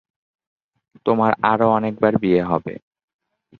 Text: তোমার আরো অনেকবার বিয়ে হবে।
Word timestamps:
তোমার 1.05 1.31
আরো 1.43 1.67
অনেকবার 1.69 2.13
বিয়ে 2.17 2.41
হবে। 2.43 2.73